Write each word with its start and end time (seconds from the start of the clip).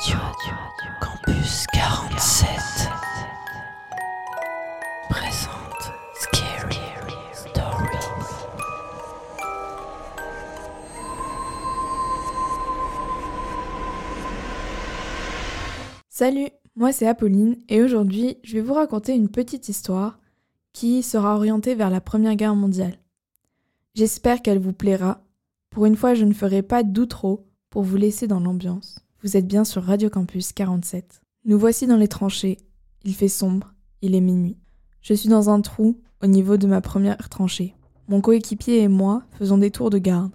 Campus 0.00 1.66
47 1.72 2.88
présente 5.10 5.92
Scary 6.14 6.78
Stories. 7.34 7.56
Salut, 16.08 16.48
moi 16.76 16.92
c'est 16.92 17.08
Apolline 17.08 17.56
et 17.68 17.82
aujourd'hui 17.82 18.38
je 18.44 18.54
vais 18.54 18.60
vous 18.60 18.74
raconter 18.74 19.16
une 19.16 19.28
petite 19.28 19.68
histoire 19.68 20.20
qui 20.72 21.02
sera 21.02 21.34
orientée 21.34 21.74
vers 21.74 21.90
la 21.90 22.00
Première 22.00 22.36
Guerre 22.36 22.54
mondiale. 22.54 23.00
J'espère 23.94 24.42
qu'elle 24.42 24.60
vous 24.60 24.72
plaira. 24.72 25.24
Pour 25.70 25.86
une 25.86 25.96
fois 25.96 26.14
je 26.14 26.24
ne 26.24 26.34
ferai 26.34 26.62
pas 26.62 26.84
d'outro 26.84 27.48
pour 27.68 27.82
vous 27.82 27.96
laisser 27.96 28.28
dans 28.28 28.38
l'ambiance. 28.38 29.00
Vous 29.24 29.36
êtes 29.36 29.48
bien 29.48 29.64
sur 29.64 29.82
Radio 29.82 30.08
Campus 30.10 30.52
47. 30.52 31.22
Nous 31.44 31.58
voici 31.58 31.88
dans 31.88 31.96
les 31.96 32.06
tranchées. 32.06 32.56
Il 33.02 33.16
fait 33.16 33.26
sombre, 33.26 33.74
il 34.00 34.14
est 34.14 34.20
minuit. 34.20 34.56
Je 35.02 35.12
suis 35.12 35.28
dans 35.28 35.50
un 35.50 35.60
trou 35.60 36.00
au 36.22 36.28
niveau 36.28 36.56
de 36.56 36.68
ma 36.68 36.80
première 36.80 37.28
tranchée. 37.28 37.74
Mon 38.06 38.20
coéquipier 38.20 38.78
et 38.78 38.86
moi 38.86 39.24
faisons 39.32 39.58
des 39.58 39.72
tours 39.72 39.90
de 39.90 39.98
garde. 39.98 40.30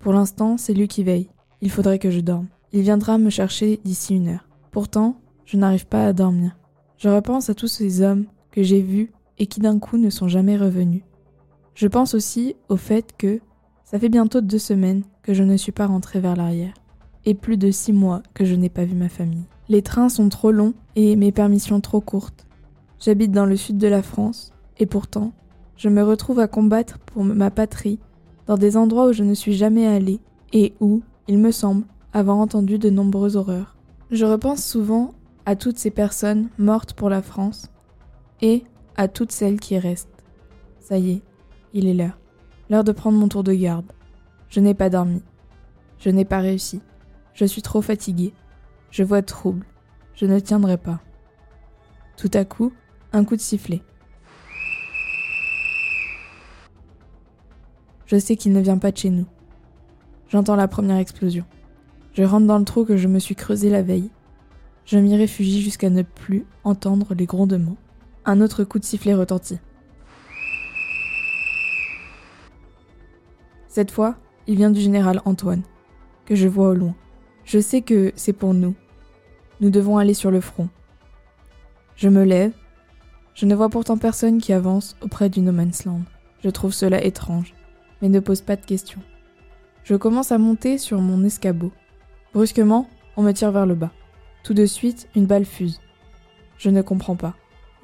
Pour 0.00 0.12
l'instant, 0.12 0.58
c'est 0.58 0.74
lui 0.74 0.86
qui 0.86 1.02
veille. 1.02 1.30
Il 1.62 1.70
faudrait 1.70 1.98
que 1.98 2.10
je 2.10 2.20
dorme. 2.20 2.48
Il 2.74 2.82
viendra 2.82 3.16
me 3.16 3.30
chercher 3.30 3.80
d'ici 3.86 4.14
une 4.14 4.28
heure. 4.28 4.46
Pourtant, 4.70 5.18
je 5.46 5.56
n'arrive 5.56 5.86
pas 5.86 6.04
à 6.04 6.12
dormir. 6.12 6.58
Je 6.98 7.08
repense 7.08 7.48
à 7.48 7.54
tous 7.54 7.68
ces 7.68 8.02
hommes 8.02 8.26
que 8.50 8.62
j'ai 8.62 8.82
vus 8.82 9.12
et 9.38 9.46
qui 9.46 9.60
d'un 9.60 9.78
coup 9.78 9.96
ne 9.96 10.10
sont 10.10 10.28
jamais 10.28 10.58
revenus. 10.58 11.04
Je 11.74 11.88
pense 11.88 12.12
aussi 12.12 12.54
au 12.68 12.76
fait 12.76 13.14
que 13.16 13.40
ça 13.84 13.98
fait 13.98 14.10
bientôt 14.10 14.42
deux 14.42 14.58
semaines 14.58 15.04
que 15.22 15.32
je 15.32 15.42
ne 15.42 15.56
suis 15.56 15.72
pas 15.72 15.86
rentrée 15.86 16.20
vers 16.20 16.36
l'arrière 16.36 16.74
et 17.26 17.34
plus 17.34 17.58
de 17.58 17.70
six 17.70 17.92
mois 17.92 18.22
que 18.32 18.44
je 18.44 18.54
n'ai 18.54 18.70
pas 18.70 18.84
vu 18.84 18.94
ma 18.94 19.08
famille. 19.08 19.44
Les 19.68 19.82
trains 19.82 20.08
sont 20.08 20.28
trop 20.28 20.52
longs 20.52 20.74
et 20.94 21.16
mes 21.16 21.32
permissions 21.32 21.80
trop 21.80 22.00
courtes. 22.00 22.46
J'habite 23.00 23.32
dans 23.32 23.46
le 23.46 23.56
sud 23.56 23.76
de 23.76 23.88
la 23.88 24.02
France 24.02 24.52
et 24.78 24.86
pourtant, 24.86 25.32
je 25.76 25.88
me 25.88 26.02
retrouve 26.02 26.38
à 26.38 26.48
combattre 26.48 26.98
pour 27.00 27.24
ma 27.24 27.50
patrie 27.50 27.98
dans 28.46 28.56
des 28.56 28.76
endroits 28.76 29.08
où 29.08 29.12
je 29.12 29.24
ne 29.24 29.34
suis 29.34 29.54
jamais 29.54 29.86
allée 29.86 30.20
et 30.52 30.72
où, 30.80 31.02
il 31.28 31.38
me 31.38 31.50
semble, 31.50 31.84
avoir 32.12 32.38
entendu 32.38 32.78
de 32.78 32.88
nombreuses 32.88 33.36
horreurs. 33.36 33.76
Je 34.10 34.24
repense 34.24 34.64
souvent 34.64 35.12
à 35.44 35.56
toutes 35.56 35.78
ces 35.78 35.90
personnes 35.90 36.48
mortes 36.58 36.94
pour 36.94 37.10
la 37.10 37.22
France 37.22 37.70
et 38.40 38.64
à 38.96 39.08
toutes 39.08 39.32
celles 39.32 39.60
qui 39.60 39.78
restent. 39.78 40.22
Ça 40.78 40.96
y 40.96 41.10
est, 41.10 41.22
il 41.74 41.88
est 41.88 41.94
l'heure. 41.94 42.18
L'heure 42.70 42.84
de 42.84 42.92
prendre 42.92 43.18
mon 43.18 43.28
tour 43.28 43.42
de 43.42 43.52
garde. 43.52 43.92
Je 44.48 44.60
n'ai 44.60 44.74
pas 44.74 44.90
dormi. 44.90 45.22
Je 45.98 46.10
n'ai 46.10 46.24
pas 46.24 46.38
réussi. 46.38 46.80
Je 47.36 47.44
suis 47.44 47.60
trop 47.60 47.82
fatiguée. 47.82 48.32
Je 48.90 49.02
vois 49.02 49.20
trouble. 49.20 49.66
Je 50.14 50.24
ne 50.24 50.40
tiendrai 50.40 50.78
pas. 50.78 51.00
Tout 52.16 52.30
à 52.32 52.46
coup, 52.46 52.72
un 53.12 53.24
coup 53.26 53.36
de 53.36 53.42
sifflet. 53.42 53.82
Je 58.06 58.18
sais 58.18 58.36
qu'il 58.36 58.54
ne 58.54 58.60
vient 58.60 58.78
pas 58.78 58.90
de 58.90 58.96
chez 58.96 59.10
nous. 59.10 59.26
J'entends 60.30 60.56
la 60.56 60.66
première 60.66 60.96
explosion. 60.96 61.44
Je 62.14 62.22
rentre 62.22 62.46
dans 62.46 62.58
le 62.58 62.64
trou 62.64 62.86
que 62.86 62.96
je 62.96 63.06
me 63.06 63.18
suis 63.18 63.34
creusé 63.34 63.68
la 63.68 63.82
veille. 63.82 64.10
Je 64.86 64.96
m'y 64.96 65.14
réfugie 65.14 65.60
jusqu'à 65.60 65.90
ne 65.90 66.00
plus 66.00 66.46
entendre 66.64 67.12
les 67.14 67.26
grondements. 67.26 67.76
Un 68.24 68.40
autre 68.40 68.64
coup 68.64 68.78
de 68.78 68.84
sifflet 68.84 69.12
retentit. 69.12 69.58
Cette 73.68 73.90
fois, 73.90 74.16
il 74.46 74.56
vient 74.56 74.70
du 74.70 74.80
général 74.80 75.20
Antoine, 75.26 75.64
que 76.24 76.34
je 76.34 76.48
vois 76.48 76.70
au 76.70 76.74
loin. 76.74 76.94
Je 77.46 77.60
sais 77.60 77.80
que 77.80 78.12
c'est 78.16 78.32
pour 78.32 78.54
nous. 78.54 78.74
Nous 79.60 79.70
devons 79.70 79.98
aller 79.98 80.14
sur 80.14 80.32
le 80.32 80.40
front. 80.40 80.68
Je 81.94 82.08
me 82.08 82.24
lève. 82.24 82.52
Je 83.34 83.46
ne 83.46 83.54
vois 83.54 83.68
pourtant 83.68 83.96
personne 83.96 84.40
qui 84.40 84.52
avance 84.52 84.96
auprès 85.00 85.28
du 85.28 85.40
No 85.40 85.52
Man's 85.52 85.84
Land. 85.84 86.02
Je 86.42 86.50
trouve 86.50 86.74
cela 86.74 87.04
étrange, 87.04 87.54
mais 88.02 88.08
ne 88.08 88.18
pose 88.18 88.40
pas 88.40 88.56
de 88.56 88.66
questions. 88.66 89.00
Je 89.84 89.94
commence 89.94 90.32
à 90.32 90.38
monter 90.38 90.76
sur 90.76 91.00
mon 91.00 91.22
escabeau. 91.22 91.70
Brusquement, 92.34 92.90
on 93.16 93.22
me 93.22 93.30
tire 93.30 93.52
vers 93.52 93.66
le 93.66 93.76
bas. 93.76 93.92
Tout 94.42 94.52
de 94.52 94.66
suite, 94.66 95.08
une 95.14 95.26
balle 95.26 95.44
fuse. 95.44 95.80
Je 96.58 96.70
ne 96.70 96.82
comprends 96.82 97.16
pas. 97.16 97.34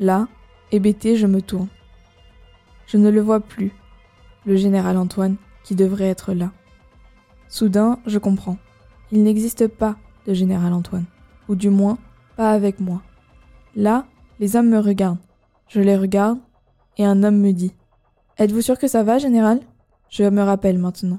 Là, 0.00 0.26
hébété, 0.72 1.14
je 1.14 1.28
me 1.28 1.40
tourne. 1.40 1.68
Je 2.88 2.96
ne 2.96 3.10
le 3.10 3.20
vois 3.20 3.38
plus, 3.38 3.70
le 4.44 4.56
général 4.56 4.96
Antoine, 4.96 5.36
qui 5.62 5.76
devrait 5.76 6.08
être 6.08 6.32
là. 6.32 6.50
Soudain, 7.48 8.00
je 8.06 8.18
comprends. 8.18 8.58
Il 9.12 9.22
n'existe 9.24 9.68
pas 9.68 9.96
de 10.26 10.32
général 10.32 10.72
Antoine, 10.72 11.04
ou 11.46 11.54
du 11.54 11.68
moins 11.68 11.98
pas 12.36 12.52
avec 12.52 12.80
moi. 12.80 13.02
Là, 13.76 14.06
les 14.40 14.56
hommes 14.56 14.70
me 14.70 14.78
regardent. 14.78 15.18
Je 15.68 15.80
les 15.80 15.98
regarde, 15.98 16.38
et 16.96 17.04
un 17.04 17.22
homme 17.22 17.38
me 17.38 17.52
dit 17.52 17.74
Êtes-vous 18.38 18.62
sûr 18.62 18.78
que 18.78 18.88
ça 18.88 19.02
va, 19.02 19.18
général? 19.18 19.60
Je 20.08 20.24
me 20.24 20.42
rappelle 20.42 20.78
maintenant. 20.78 21.18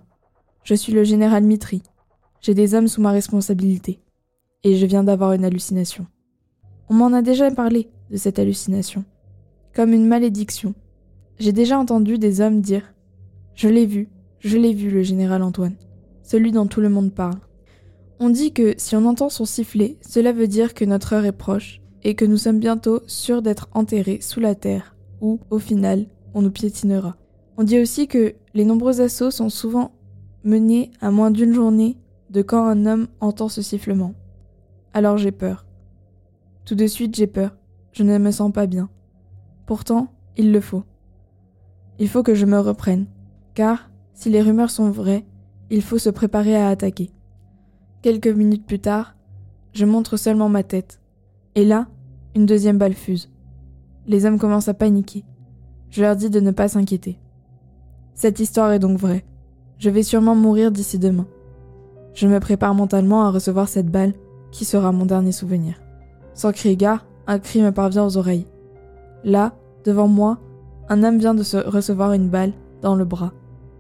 Je 0.64 0.74
suis 0.74 0.92
le 0.92 1.04
général 1.04 1.44
Mitri. 1.44 1.84
J'ai 2.42 2.56
des 2.56 2.74
hommes 2.74 2.88
sous 2.88 3.02
ma 3.02 3.12
responsabilité. 3.12 4.00
Et 4.64 4.76
je 4.76 4.86
viens 4.88 5.04
d'avoir 5.04 5.34
une 5.34 5.46
hallucination. 5.46 6.08
On 6.90 6.96
m'en 6.96 7.14
a 7.14 7.22
déjà 7.22 7.52
parlé 7.52 7.90
de 8.10 8.18
cette 8.18 8.40
hallucination. 8.40 9.06
Comme 9.76 9.94
une 9.94 10.08
malédiction. 10.08 10.74
J'ai 11.38 11.52
déjà 11.52 11.78
entendu 11.78 12.18
des 12.18 12.42
hommes 12.42 12.62
dire 12.62 12.94
Je 13.54 13.70
l'ai 13.70 13.86
vu, 13.86 14.10
je 14.40 14.58
l'ai 14.58 14.74
vu, 14.74 14.90
le 14.90 15.04
général 15.04 15.44
Antoine. 15.44 15.76
Celui 16.24 16.52
dont 16.52 16.68
tout 16.68 16.82
le 16.82 16.90
monde 16.90 17.14
parle. 17.14 17.40
On 18.26 18.30
dit 18.30 18.54
que 18.54 18.74
si 18.78 18.96
on 18.96 19.06
entend 19.06 19.28
son 19.28 19.44
sifflet, 19.44 19.98
cela 20.00 20.32
veut 20.32 20.48
dire 20.48 20.74
que 20.74 20.86
notre 20.86 21.12
heure 21.12 21.26
est 21.26 21.34
proche 21.34 21.82
et 22.04 22.16
que 22.16 22.24
nous 22.24 22.38
sommes 22.38 22.58
bientôt 22.60 23.02
sûrs 23.06 23.42
d'être 23.42 23.68
enterrés 23.74 24.22
sous 24.22 24.40
la 24.40 24.56
terre, 24.56 24.96
où, 25.20 25.42
au 25.50 25.60
final, 25.60 26.06
on 26.34 26.42
nous 26.42 26.50
piétinera. 26.50 27.18
On 27.58 27.64
dit 27.64 27.82
aussi 27.82 28.08
que 28.08 28.34
les 28.54 28.64
nombreux 28.64 29.02
assauts 29.02 29.30
sont 29.30 29.50
souvent 29.50 29.92
menés 30.46 30.94
à 31.02 31.12
moins 31.12 31.32
d'une 31.32 31.54
journée 31.54 31.98
de 32.30 32.42
quand 32.42 32.66
un 32.66 32.86
homme 32.86 33.10
entend 33.20 33.50
ce 33.50 33.62
sifflement. 33.62 34.14
Alors 34.94 35.18
j'ai 35.18 35.34
peur. 35.34 35.66
Tout 36.64 36.76
de 36.76 36.88
suite 36.88 37.18
j'ai 37.18 37.28
peur. 37.28 37.58
Je 37.92 38.04
ne 38.04 38.18
me 38.20 38.32
sens 38.32 38.54
pas 38.54 38.68
bien. 38.68 38.90
Pourtant, 39.66 40.08
il 40.38 40.54
le 40.54 40.62
faut. 40.62 40.84
Il 42.00 42.08
faut 42.08 42.24
que 42.24 42.36
je 42.36 42.46
me 42.46 42.58
reprenne, 42.58 43.08
car, 43.54 43.92
si 44.14 44.30
les 44.30 44.42
rumeurs 44.42 44.72
sont 44.72 44.92
vraies, 44.92 45.26
il 45.70 45.82
faut 45.82 45.98
se 45.98 46.10
préparer 46.10 46.56
à 46.56 46.70
attaquer. 46.70 47.12
Quelques 48.04 48.28
minutes 48.28 48.66
plus 48.66 48.80
tard, 48.80 49.16
je 49.72 49.86
montre 49.86 50.18
seulement 50.18 50.50
ma 50.50 50.62
tête. 50.64 51.00
Et 51.56 51.64
là, 51.64 51.88
une 52.36 52.46
deuxième 52.46 52.78
balle 52.78 52.96
fuse. 52.96 53.32
Les 54.08 54.26
hommes 54.26 54.40
commencent 54.40 54.68
à 54.68 54.74
paniquer. 54.74 55.24
Je 55.90 56.02
leur 56.02 56.18
dis 56.18 56.30
de 56.30 56.42
ne 56.42 56.52
pas 56.52 56.68
s'inquiéter. 56.68 57.18
Cette 58.14 58.42
histoire 58.42 58.74
est 58.74 58.80
donc 58.80 59.00
vraie. 59.00 59.24
Je 59.78 59.90
vais 59.90 60.04
sûrement 60.04 60.36
mourir 60.36 60.70
d'ici 60.70 61.00
demain. 61.00 61.28
Je 62.14 62.28
me 62.28 62.42
prépare 62.42 62.76
mentalement 62.76 63.24
à 63.24 63.32
recevoir 63.32 63.70
cette 63.70 63.90
balle 63.90 64.12
qui 64.52 64.66
sera 64.66 64.92
mon 64.92 65.06
dernier 65.06 65.32
souvenir. 65.32 65.76
Sans 66.34 66.52
crier 66.52 66.90
un 67.26 67.40
cri 67.40 67.62
me 67.62 67.72
parvient 67.72 68.06
aux 68.06 68.18
oreilles. 68.18 68.48
Là, 69.24 69.56
devant 69.86 70.10
moi, 70.10 70.40
un 70.90 71.04
homme 71.04 71.20
vient 71.20 71.36
de 71.36 71.44
se 71.44 71.56
recevoir 71.56 72.12
une 72.12 72.28
balle 72.28 72.52
dans 72.82 72.98
le 72.98 73.06
bras. 73.06 73.32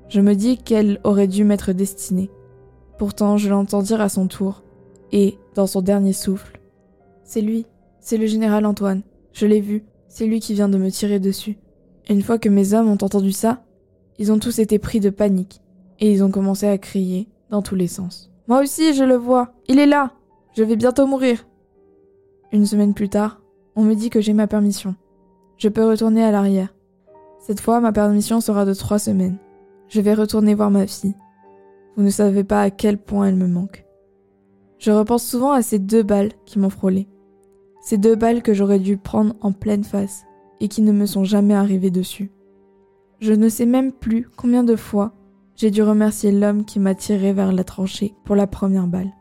Je 0.08 0.22
me 0.22 0.34
dis 0.34 0.58
qu'elle 0.58 1.02
aurait 1.04 1.28
dû 1.28 1.44
m'être 1.44 1.74
destinée. 1.74 2.32
Pourtant, 2.98 3.38
je 3.38 3.50
l'entends 3.50 3.82
dire 3.82 4.02
à 4.02 4.10
son 4.10 4.28
tour, 4.28 4.64
et, 5.12 5.38
dans 5.56 5.68
son 5.68 5.82
dernier 5.82 6.14
souffle, 6.14 6.60
C'est 7.24 7.42
lui, 7.42 7.66
c'est 8.00 8.18
le 8.18 8.26
général 8.28 8.66
Antoine, 8.66 9.04
je 9.32 9.46
l'ai 9.46 9.62
vu, 9.62 9.86
c'est 10.08 10.26
lui 10.26 10.40
qui 10.40 10.54
vient 10.54 10.70
de 10.70 10.78
me 10.78 10.92
tirer 10.92 11.20
dessus. 11.20 11.58
une 12.10 12.22
fois 12.22 12.38
que 12.38 12.50
mes 12.50 12.74
hommes 12.74 12.90
ont 12.90 13.04
entendu 13.04 13.32
ça, 13.32 13.64
ils 14.20 14.32
ont 14.32 14.40
tous 14.40 14.60
été 14.60 14.78
pris 14.78 15.00
de 15.00 15.10
panique, 15.10 15.62
et 16.00 16.12
ils 16.12 16.24
ont 16.24 16.32
commencé 16.32 16.68
à 16.68 16.78
crier 16.78 17.30
dans 17.50 17.62
tous 17.62 17.76
les 17.76 17.88
sens. 17.88 18.32
Moi 18.48 18.62
aussi, 18.62 18.94
je 18.94 19.04
le 19.04 19.16
vois, 19.16 19.54
il 19.68 19.80
est 19.80 19.86
là, 19.86 20.12
je 20.56 20.64
vais 20.64 20.76
bientôt 20.76 21.08
mourir. 21.08 21.48
Une 22.52 22.66
semaine 22.66 22.94
plus 22.94 23.10
tard, 23.10 23.42
on 23.76 23.84
me 23.84 23.96
dit 23.96 24.10
que 24.10 24.22
j'ai 24.22 24.34
ma 24.34 24.48
permission. 24.48 24.96
Je 25.58 25.70
peux 25.70 25.88
retourner 25.88 26.24
à 26.24 26.32
l'arrière. 26.32 26.74
Cette 27.40 27.60
fois, 27.60 27.80
ma 27.80 27.92
permission 27.92 28.42
sera 28.42 28.66
de 28.66 28.74
trois 28.74 29.00
semaines. 29.00 29.38
Je 29.88 30.02
vais 30.02 30.14
retourner 30.14 30.54
voir 30.56 30.70
ma 30.72 30.86
fille. 30.88 31.16
Vous 31.96 32.04
ne 32.04 32.10
savez 32.10 32.44
pas 32.44 32.62
à 32.62 32.72
quel 32.72 32.98
point 32.98 33.28
elle 33.28 33.36
me 33.36 33.48
manque. 33.48 33.86
Je 34.80 34.92
repense 34.92 35.24
souvent 35.24 35.52
à 35.52 35.62
ces 35.62 35.80
deux 35.80 36.04
balles 36.04 36.32
qui 36.46 36.60
m'ont 36.60 36.70
frôlé. 36.70 37.08
Ces 37.82 37.98
deux 37.98 38.16
balles 38.16 38.42
que 38.42 38.54
j'aurais 38.54 38.80
dû 38.80 38.98
prendre 38.98 39.36
en 39.42 39.52
pleine 39.52 39.84
face 39.84 40.26
et 40.60 40.68
qui 40.68 40.82
ne 40.82 40.92
me 40.92 41.06
sont 41.06 41.24
jamais 41.24 41.54
arrivées 41.54 41.92
dessus. 41.92 42.32
Je 43.20 43.34
ne 43.34 43.48
sais 43.48 43.66
même 43.66 43.92
plus 43.92 44.28
combien 44.36 44.64
de 44.64 44.76
fois 44.76 45.14
j'ai 45.56 45.72
dû 45.72 45.84
remercier 45.84 46.32
l'homme 46.32 46.66
qui 46.66 46.80
m'a 46.80 46.96
tiré 46.96 47.32
vers 47.32 47.52
la 47.52 47.64
tranchée 47.64 48.16
pour 48.26 48.36
la 48.36 48.48
première 48.48 48.88
balle. 48.88 49.12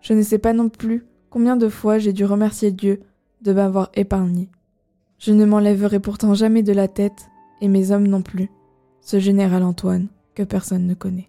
Je 0.00 0.12
ne 0.14 0.22
sais 0.22 0.38
pas 0.38 0.52
non 0.52 0.68
plus 0.68 1.06
combien 1.30 1.56
de 1.56 1.68
fois 1.68 1.98
j'ai 1.98 2.12
dû 2.12 2.24
remercier 2.24 2.70
Dieu 2.70 3.00
de 3.42 3.52
m'avoir 3.52 3.90
épargné. 3.94 4.50
Je 5.18 5.32
ne 5.32 5.44
m'enlèverai 5.44 5.98
pourtant 6.00 6.34
jamais 6.34 6.62
de 6.62 6.72
la 6.72 6.88
tête, 6.88 7.28
et 7.60 7.68
mes 7.68 7.90
hommes 7.90 8.06
non 8.06 8.22
plus, 8.22 8.50
ce 9.00 9.18
général 9.18 9.64
Antoine 9.64 10.08
que 10.34 10.44
personne 10.44 10.86
ne 10.86 10.94
connaît. 10.94 11.28